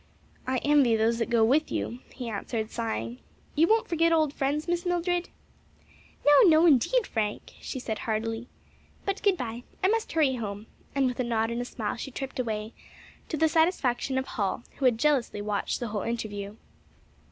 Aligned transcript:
"I 0.47 0.57
envy 0.63 0.95
those 0.95 1.19
that 1.19 1.29
go 1.29 1.45
with 1.45 1.71
you," 1.71 1.99
he 2.11 2.27
answered, 2.27 2.71
sighing. 2.71 3.19
"You 3.53 3.67
won't 3.67 3.87
forget 3.87 4.11
old 4.11 4.33
friends, 4.33 4.67
Miss 4.67 4.83
Mildred?" 4.83 5.29
"No; 6.25 6.49
no, 6.49 6.65
indeed, 6.65 7.05
Frank," 7.05 7.53
she 7.59 7.77
said, 7.79 7.99
heartily. 7.99 8.47
"But 9.05 9.21
good 9.21 9.37
bye. 9.37 9.61
I 9.83 9.89
must 9.89 10.11
hurry 10.13 10.37
home," 10.37 10.65
and 10.95 11.05
with 11.05 11.19
a 11.19 11.23
nod 11.23 11.51
and 11.51 11.67
smile 11.67 11.97
she 11.97 12.09
tripped 12.09 12.39
away; 12.39 12.73
to 13.29 13.37
the 13.37 13.47
satisfaction 13.47 14.17
of 14.17 14.25
Hall 14.25 14.63
who 14.77 14.85
had 14.85 14.97
jealously 14.97 15.39
watched 15.39 15.79
the 15.79 15.89
whole 15.89 16.01
interview. 16.01 16.55